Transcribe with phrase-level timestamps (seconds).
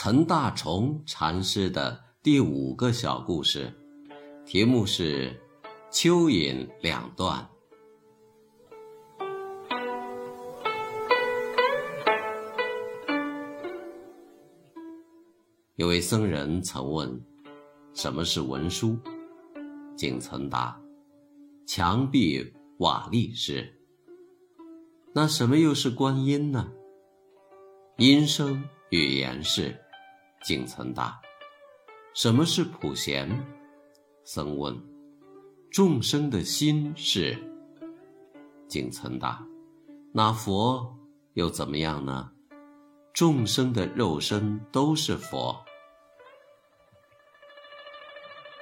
[0.00, 3.74] 岑大虫禅师的第五个小故事，
[4.46, 5.36] 题目是
[5.90, 7.44] “蚯蚓两段”。
[15.74, 17.20] 有位僧人曾问
[17.92, 18.96] ：“什么是文书？”
[19.98, 20.80] 景岑答
[21.66, 23.74] ：“墙壁瓦砾是。”
[25.12, 26.70] 那什么又是观音呢？
[27.96, 29.76] 音声语言是。
[30.44, 31.20] 景岑答
[32.14, 33.44] ：“什么是普贤？”
[34.24, 34.80] 僧问
[35.70, 37.36] ：“众生的心是。”
[38.68, 39.44] 景岑答
[40.12, 40.96] ：“那佛
[41.34, 42.30] 又怎么样呢？
[43.12, 45.64] 众生的肉身都是佛。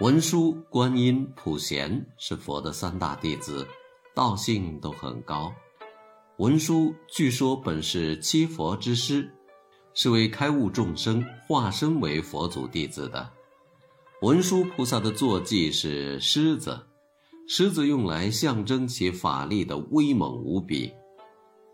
[0.00, 3.66] 文殊、观音、普贤是佛的三大弟子，
[4.14, 5.52] 道性都很高。
[6.38, 9.32] 文殊据说本是七佛之师。”
[9.94, 13.30] 是为开悟众生化身为佛祖弟子的。
[14.22, 16.86] 文殊菩萨的坐骑是狮子，
[17.48, 20.92] 狮子用来象征其法力的威猛无比。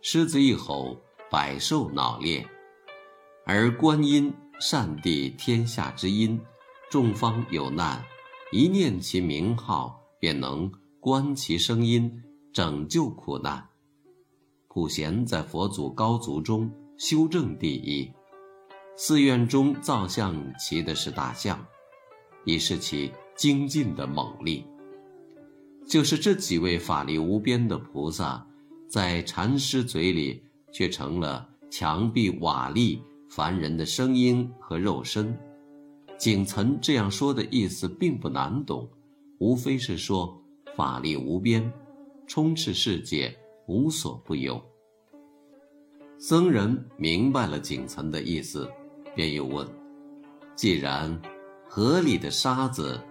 [0.00, 2.44] 狮子一吼，百兽脑裂；
[3.46, 6.40] 而观音善地天下之音，
[6.90, 8.04] 众方有难，
[8.50, 12.12] 一念其名号，便能观其声音，
[12.52, 13.68] 拯救苦难。
[14.66, 16.68] 普贤在佛祖高足中。
[17.02, 18.08] 修正第一，
[18.96, 21.58] 寺院中造像骑的是大象，
[22.44, 24.64] 以示其精进的猛力。
[25.84, 28.46] 就是这几位法力无边的菩萨，
[28.88, 35.36] 在禅师嘴里却成了墙壁瓦砾、凡人的声音和肉身。
[36.16, 38.88] 景岑这样说的意思并不难懂，
[39.40, 40.40] 无非是说
[40.76, 41.68] 法力无边，
[42.28, 43.36] 充斥世界，
[43.66, 44.64] 无所不有。
[46.24, 48.70] 僧人明白了景岑的意思，
[49.12, 49.66] 便又问
[50.54, 51.20] ：“既然
[51.68, 53.02] 河里的沙子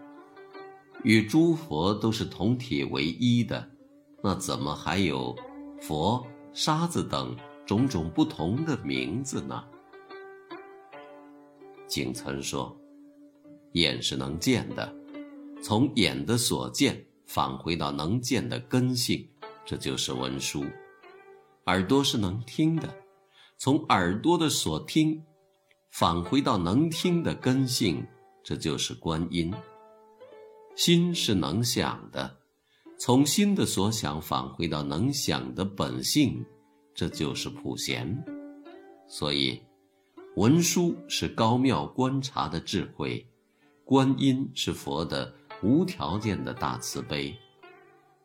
[1.03, 3.69] 与诸佛都是同体为一的，
[4.23, 5.35] 那怎么还有
[5.81, 7.35] 佛、沙子等
[7.65, 9.61] 种种不同的名字呢？”
[11.89, 12.73] 景岑说
[13.75, 14.95] ：“眼是能见的，
[15.61, 19.27] 从眼的所见返回到能见的根性，
[19.65, 20.61] 这就是文殊；
[21.65, 22.95] 耳朵是能听的。”
[23.57, 25.23] 从耳朵的所听，
[25.91, 28.07] 返回到能听的根性，
[28.43, 29.53] 这就是观音。
[30.75, 32.37] 心是能想的，
[32.97, 36.43] 从心的所想返回到能想的本性，
[36.95, 38.25] 这就是普贤。
[39.07, 39.61] 所以，
[40.37, 43.23] 文殊是高妙观察的智慧，
[43.85, 47.37] 观音是佛的无条件的大慈悲，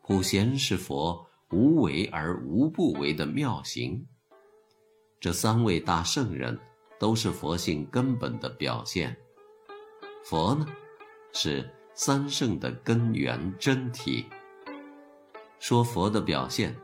[0.01, 4.05] 普贤是佛无为而无不为的妙行。
[5.19, 6.57] 这三位大圣人
[6.99, 9.15] 都是佛性根本的表现。
[10.23, 10.65] 佛呢，
[11.33, 14.25] 是三圣的根源真体。
[15.59, 16.75] 说佛的表现，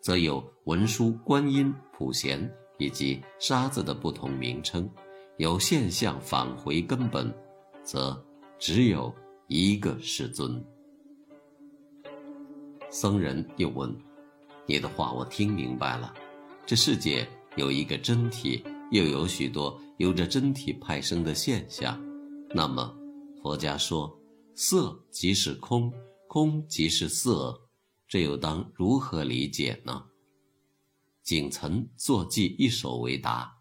[0.00, 4.88] 则有文殊、观音、普贤以及沙子的不同名称；
[5.36, 7.32] 有现象返回根本，
[7.84, 8.20] 则
[8.58, 9.14] 只有
[9.46, 10.64] 一个世尊。
[12.90, 13.94] 僧人又问
[14.66, 16.14] ：“你的话我听明白了，
[16.66, 18.62] 这世界……”有一个真体，
[18.92, 22.00] 又有许多由着真体派生的现象。
[22.54, 22.96] 那么，
[23.42, 24.16] 佛家说，
[24.54, 25.92] 色即是空，
[26.28, 27.60] 空即是色，
[28.06, 30.04] 这又当如何理解呢？
[31.24, 33.52] 景岑坐记一首为答：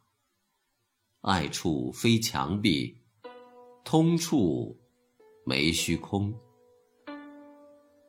[1.21, 3.01] 爱处非墙壁，
[3.83, 4.79] 通处
[5.43, 6.31] 没虚空。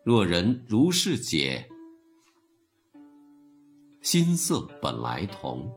[0.09, 1.69] 若人如是解。
[4.01, 5.71] 心色本来同，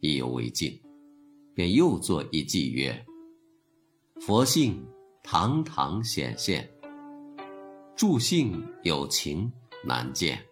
[0.00, 0.78] 意犹未尽，
[1.54, 3.06] 便又作一偈曰
[4.20, 4.86] ：“佛性
[5.22, 6.70] 堂堂显现，
[7.96, 9.50] 助性有情
[9.82, 10.44] 难见。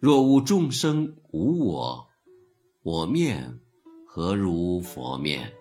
[0.00, 2.08] 若无众生无我，
[2.82, 3.60] 我面
[4.04, 5.52] 何如佛面？”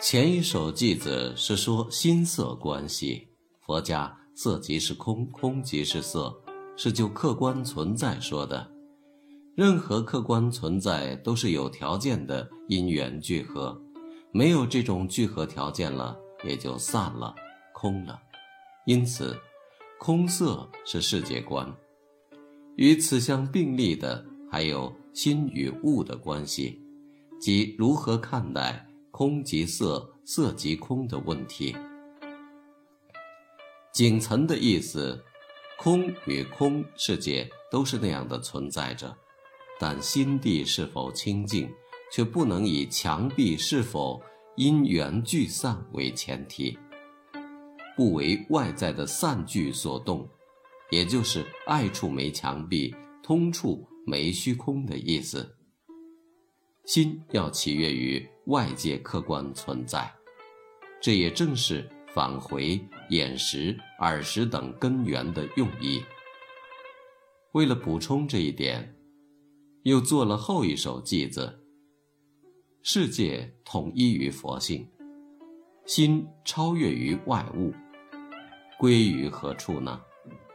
[0.00, 3.28] 前一首偈子是说心色关系，
[3.60, 6.34] 佛家色即是空，空即是色，
[6.74, 8.66] 是就客观存在说的。
[9.54, 13.78] 任何客观存在都是有条件的因缘聚合，
[14.32, 17.34] 没有这种聚合条件了，也就散了，
[17.74, 18.18] 空了。
[18.86, 19.36] 因此，
[19.98, 21.70] 空色是世界观。
[22.76, 26.80] 与此相并立的还有心与物的关系，
[27.38, 31.76] 即如何看待空即色、色即空的问题。
[33.92, 35.22] 仅存的意思，
[35.78, 39.16] 空与空世界都是那样的存在着。
[39.78, 41.66] 但心地是否清净，
[42.12, 44.20] 却不能以墙壁是否
[44.56, 46.78] 因缘聚散为前提，
[47.96, 50.28] 不为外在的散聚所动，
[50.90, 55.56] 也就是爱处没墙壁，通处没虚空的意思。
[56.92, 60.12] 心要起跃于外界客观存在，
[61.00, 66.02] 这也正是返回眼识、耳识等根源的用意。
[67.52, 68.92] 为了补充这一点。
[69.84, 71.64] 又做了后一首偈子：
[72.82, 74.86] 世界统一于佛性，
[75.86, 77.72] 心超越于外物，
[78.78, 80.02] 归于何处呢？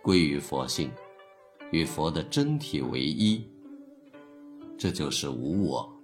[0.04, 0.92] 归于佛性，
[1.72, 3.50] 与佛的真体为一。
[4.78, 5.95] 这就是无我。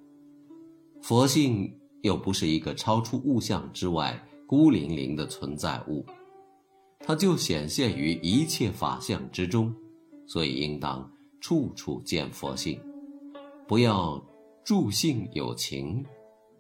[1.02, 6.06] 佛性又不是一个超出物象之外孤零零的存在物，
[7.00, 9.74] 它就显现于一切法相之中，
[10.28, 12.80] 所以应当处处见佛性。
[13.68, 14.24] 不要
[14.64, 16.06] 助性有情，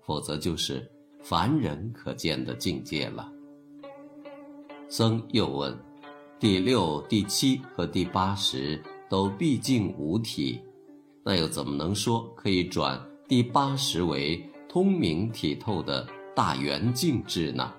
[0.05, 0.89] 否则就是
[1.21, 3.31] 凡人可见的境界了。
[4.89, 5.77] 僧又问：
[6.39, 10.59] 第六、第七和第八识都毕竟无体，
[11.23, 12.99] 那又怎么能说可以转
[13.31, 16.05] 第八识为通明体透的
[16.35, 17.73] 大圆镜智呢？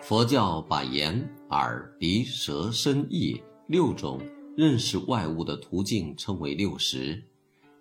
[0.00, 4.20] 佛教把眼、耳、鼻、舌、身、意六种
[4.56, 7.20] 认识外物的途径称为六识。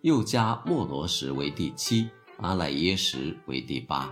[0.01, 4.11] 又加莫罗什为第七，阿赖耶识为第八，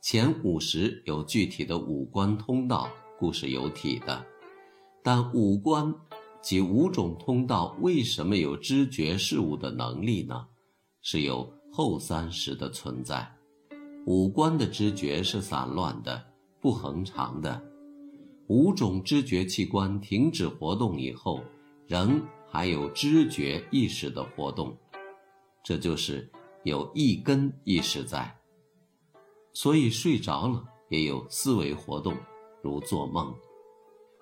[0.00, 4.24] 前五识有具体的五官通道，故是有体的。
[5.02, 5.94] 但五官
[6.40, 10.46] 及五种通道为什么有知觉事物的能力呢？
[11.02, 13.30] 是有后三识的存在。
[14.06, 16.24] 五官的知觉是散乱的、
[16.60, 17.62] 不恒常的。
[18.48, 21.44] 五种知觉器官停止活动以后，
[21.86, 22.20] 仍
[22.50, 24.76] 还有知觉意识的活动。
[25.62, 26.28] 这就是
[26.64, 28.34] 有一根意识在，
[29.52, 32.16] 所以睡着了也有思维活动，
[32.62, 33.32] 如做梦。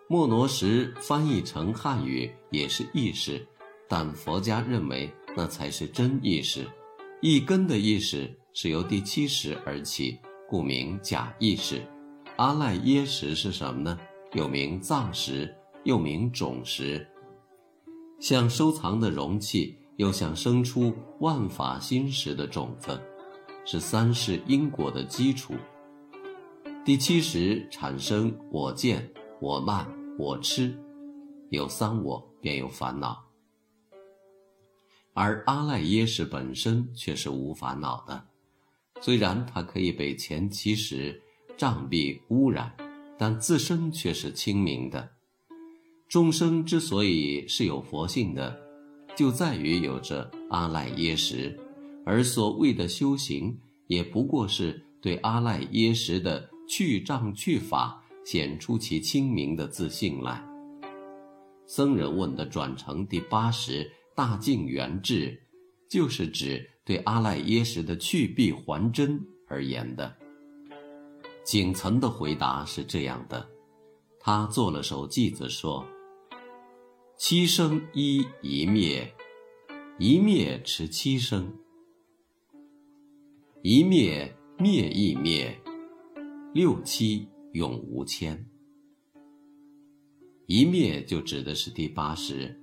[0.09, 3.47] 莫罗什翻译成汉语也是意识，
[3.89, 6.67] 但佛家认为那才是真意识。
[7.23, 10.19] 一根的意识是由第七识而起，
[10.49, 11.81] 故名假意识。
[12.39, 13.97] 阿赖耶识是什么呢？
[14.33, 15.55] 又名藏识，
[15.85, 17.07] 又名种识，
[18.19, 19.77] 像收藏的容器。
[19.99, 23.01] 又像生出万法心识的种子，
[23.65, 25.55] 是三世因果的基础。
[26.85, 29.11] 第七识产生我见、
[29.41, 29.85] 我慢、
[30.17, 30.73] 我痴，
[31.51, 33.28] 有三我便有烦恼。
[35.21, 38.25] 而阿赖耶识本身却是无烦恼的，
[39.01, 41.21] 虽然它可以被前七识
[41.57, 42.73] 障蔽污染，
[43.19, 45.11] 但自身却是清明的。
[46.09, 48.57] 众生之所以是有佛性的。
[49.17, 51.59] 就在于有着阿赖耶识，
[52.07, 53.59] 而所谓的修行，
[53.89, 60.41] 也不过是对阿赖耶识的去障去法，显出其清明的自信来。
[61.67, 65.41] 僧人问的转成第八识大净圆智，
[65.89, 70.13] 就是指对阿赖耶识的去弊还真而言的。
[71.45, 73.49] 景岑的回答是这样的，
[74.19, 75.87] 他做了首偈子说。
[77.17, 79.09] 七生一一灭，
[80.01, 81.57] 一灭持七生，
[83.63, 85.57] 一灭灭亦灭，
[86.53, 88.45] 六七永无千。
[90.47, 92.61] 一灭就指的是第八识，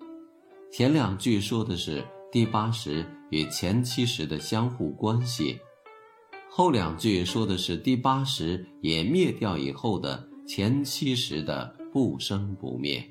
[0.77, 5.57] 前两句说的是第八识与前七识的相互关系，
[6.49, 13.09] 后两句说的是第八识也灭掉以后的前七识的不生不灭。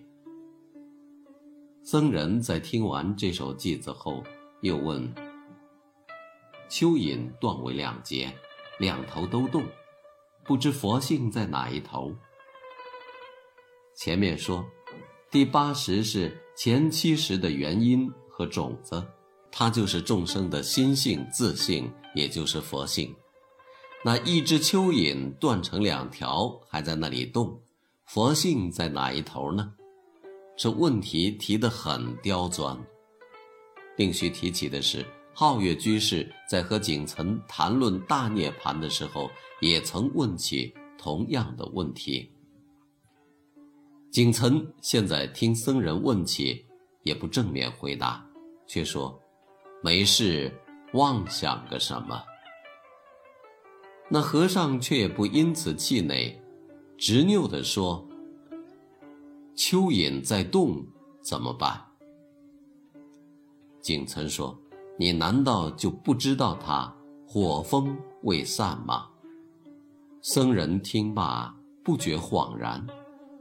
[1.83, 4.23] 僧人在听完这首偈子后，
[4.61, 5.03] 又问
[6.69, 8.31] ：“蚯蚓断为两截，
[8.79, 9.65] 两头都动，
[10.45, 12.15] 不知佛性在哪一头？”
[13.97, 14.63] 前面说，
[15.35, 19.05] 第八识是前七识的原因和种子，
[19.51, 23.13] 它就是众生的心性、自性，也就是佛性。
[24.05, 27.61] 那一只蚯蚓断成两条，还在那里动，
[28.05, 29.73] 佛性在哪一头呢？
[30.57, 32.79] 这问题提得很刁钻。
[33.97, 39.29] 另需提起的是，皓月居士在和景岑谈论大涅盘的时候，
[39.61, 42.31] 也曾问起同样的问题。
[44.15, 46.65] 景岑现在听僧人问起，
[47.03, 48.25] 也不正面回答，
[48.65, 49.21] 却说
[49.83, 50.53] ：“没事，
[50.93, 52.23] 妄想个什么？”
[54.09, 56.41] 那和尚却也不因此气馁，
[56.97, 58.07] 执拗地说
[59.57, 60.87] ：“蚯蚓在动，
[61.21, 61.85] 怎么办？”
[63.83, 64.57] 景岑说
[64.97, 66.95] ：“你难道就不知道他
[67.27, 69.09] 火风未散吗？”
[70.23, 71.53] 僧人听罢，
[71.83, 72.87] 不觉恍然，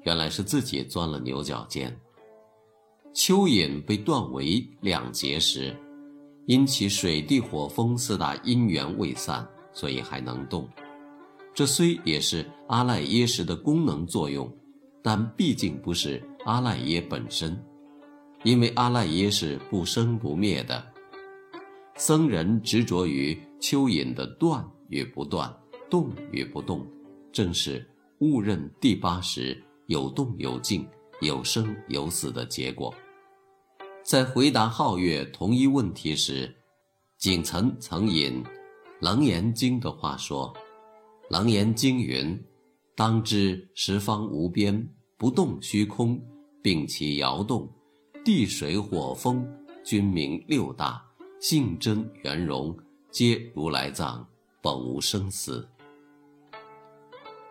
[0.04, 1.96] 原来是自己钻了牛角尖。
[3.14, 5.76] 蚯蚓被断为两截时，
[6.46, 10.68] 因其水地火风四大因缘未散，所以还能动。
[11.54, 14.52] 这虽也是阿赖耶识的功能作用，
[15.04, 17.56] 但毕竟不是阿赖耶本身。
[18.44, 20.84] 因为阿赖耶是不生不灭的，
[21.96, 25.56] 僧人执着于蚯蚓的断与不断、
[25.90, 26.86] 动与不动，
[27.32, 27.88] 正是
[28.20, 30.88] 误认第八识有动有静、
[31.22, 32.94] 有生有死的结果。
[34.04, 36.54] 在回答皓月同一问题时，
[37.18, 38.44] 景岑曾引
[39.00, 40.54] 《楞严经》的话说
[41.34, 42.38] ：“《楞严经》云
[42.96, 44.88] ：‘当知十方无边，
[45.18, 46.22] 不动虚空，
[46.62, 47.70] 并其摇动。’”
[48.26, 49.46] 地水火风，
[49.84, 51.04] 均名六大，
[51.42, 52.74] 性真圆融，
[53.12, 54.26] 皆如来藏，
[54.62, 55.68] 本无生死。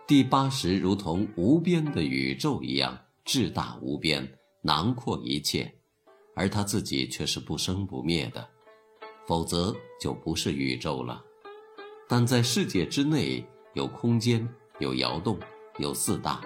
[0.07, 4.29] 第八识如同无边的宇宙一样，至大无边，
[4.61, 5.73] 囊括一切，
[6.35, 8.47] 而他自己却是不生不灭的，
[9.27, 11.23] 否则就不是宇宙了。
[12.09, 14.47] 但在世界之内，有空间，
[14.81, 15.39] 有摇动，
[15.79, 16.43] 有四大，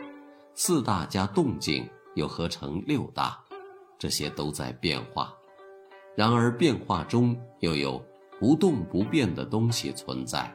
[0.54, 3.42] 四大加动静，又合成六大。
[3.98, 5.34] 这些都在变化，
[6.14, 8.04] 然而变化中又有
[8.38, 10.54] 不动不变的东西存在。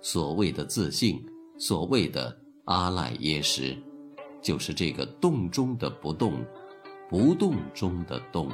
[0.00, 1.22] 所谓的自信，
[1.56, 3.76] 所谓的阿赖耶识，
[4.42, 6.44] 就是这个动中的不动，
[7.08, 8.50] 不动中的动。